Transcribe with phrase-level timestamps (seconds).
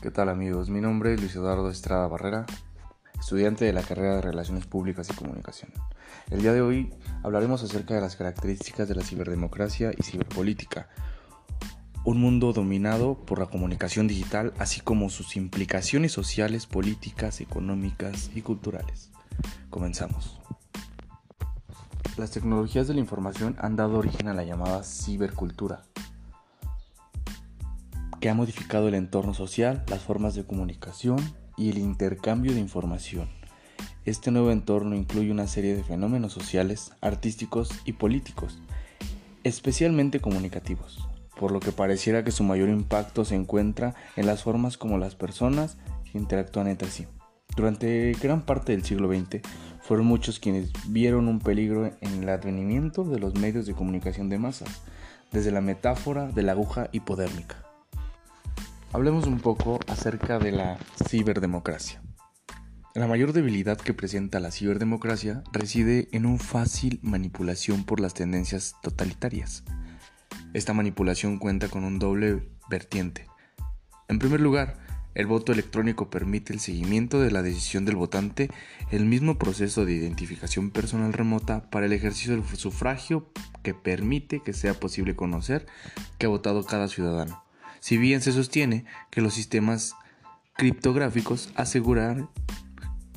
[0.00, 0.70] ¿Qué tal amigos?
[0.70, 2.46] Mi nombre es Luis Eduardo Estrada Barrera,
[3.18, 5.70] estudiante de la carrera de Relaciones Públicas y Comunicación.
[6.30, 10.88] El día de hoy hablaremos acerca de las características de la ciberdemocracia y ciberpolítica,
[12.02, 18.40] un mundo dominado por la comunicación digital, así como sus implicaciones sociales, políticas, económicas y
[18.40, 19.10] culturales.
[19.68, 20.40] Comenzamos.
[22.16, 25.82] Las tecnologías de la información han dado origen a la llamada cibercultura
[28.20, 31.18] que ha modificado el entorno social, las formas de comunicación
[31.56, 33.28] y el intercambio de información.
[34.04, 38.58] Este nuevo entorno incluye una serie de fenómenos sociales, artísticos y políticos,
[39.44, 41.06] especialmente comunicativos,
[41.38, 45.14] por lo que pareciera que su mayor impacto se encuentra en las formas como las
[45.14, 45.78] personas
[46.12, 47.06] interactúan entre sí.
[47.56, 49.40] Durante gran parte del siglo XX
[49.82, 54.38] fueron muchos quienes vieron un peligro en el advenimiento de los medios de comunicación de
[54.38, 54.82] masas,
[55.32, 57.69] desde la metáfora de la aguja hipodérmica.
[58.92, 60.76] Hablemos un poco acerca de la
[61.08, 62.02] ciberdemocracia.
[62.92, 68.74] La mayor debilidad que presenta la ciberdemocracia reside en una fácil manipulación por las tendencias
[68.82, 69.62] totalitarias.
[70.54, 73.28] Esta manipulación cuenta con un doble vertiente.
[74.08, 74.76] En primer lugar,
[75.14, 78.50] el voto electrónico permite el seguimiento de la decisión del votante,
[78.90, 83.30] el mismo proceso de identificación personal remota para el ejercicio del sufragio
[83.62, 85.66] que permite que sea posible conocer
[86.18, 87.44] que ha votado cada ciudadano
[87.80, 89.94] si bien se sostiene que los sistemas
[90.54, 92.28] criptográficos aseguran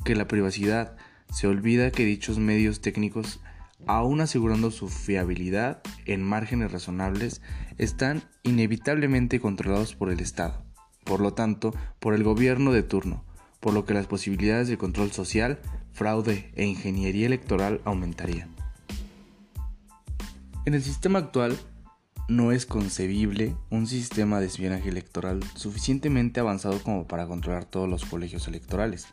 [0.04, 0.96] que la privacidad,
[1.30, 3.40] se olvida que dichos medios técnicos,
[3.86, 7.42] aun asegurando su fiabilidad en márgenes razonables,
[7.78, 10.64] están inevitablemente controlados por el Estado,
[11.04, 13.24] por lo tanto, por el gobierno de turno,
[13.60, 15.60] por lo que las posibilidades de control social,
[15.92, 18.54] fraude e ingeniería electoral aumentarían.
[20.66, 21.58] En el sistema actual,
[22.28, 28.04] no es concebible un sistema de espionaje electoral suficientemente avanzado como para controlar todos los
[28.04, 29.06] colegios electorales,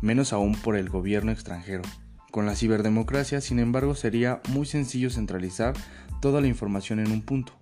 [0.00, 1.82] menos aún por el gobierno extranjero.
[2.30, 5.74] Con la ciberdemocracia, sin embargo, sería muy sencillo centralizar
[6.20, 7.52] toda la información en un punto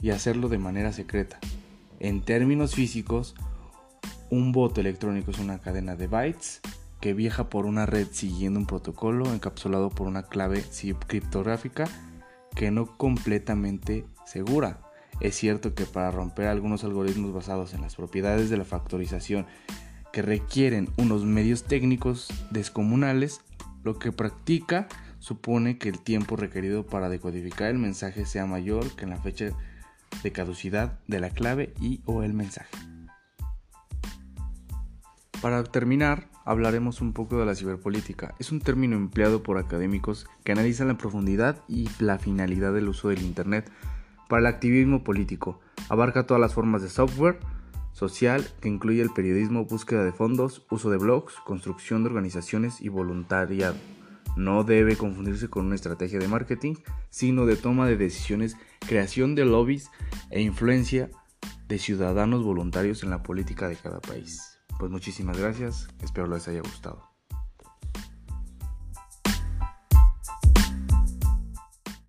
[0.00, 1.38] y hacerlo de manera secreta.
[1.98, 3.34] En términos físicos,
[4.30, 6.60] un voto electrónico es una cadena de bytes
[7.00, 10.64] que viaja por una red siguiendo un protocolo encapsulado por una clave
[11.06, 11.86] criptográfica
[12.54, 14.80] que no completamente segura.
[15.20, 19.46] Es cierto que para romper algunos algoritmos basados en las propiedades de la factorización
[20.12, 23.42] que requieren unos medios técnicos descomunales,
[23.82, 24.88] lo que practica
[25.18, 29.50] supone que el tiempo requerido para decodificar el mensaje sea mayor que en la fecha
[30.22, 32.76] de caducidad de la clave y o el mensaje.
[35.40, 38.34] Para terminar, hablaremos un poco de la ciberpolítica.
[38.40, 43.08] Es un término empleado por académicos que analizan la profundidad y la finalidad del uso
[43.08, 43.70] del Internet
[44.28, 45.60] para el activismo político.
[45.88, 47.38] Abarca todas las formas de software
[47.92, 52.88] social que incluye el periodismo, búsqueda de fondos, uso de blogs, construcción de organizaciones y
[52.88, 53.76] voluntariado.
[54.36, 56.74] No debe confundirse con una estrategia de marketing,
[57.10, 58.56] sino de toma de decisiones,
[58.88, 59.88] creación de lobbies
[60.30, 61.10] e influencia
[61.68, 64.59] de ciudadanos voluntarios en la política de cada país.
[64.80, 67.09] Pues muchísimas gracias, espero les haya gustado.